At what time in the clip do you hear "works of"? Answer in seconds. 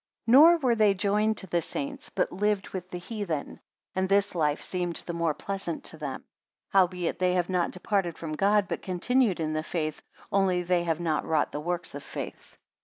11.59-12.01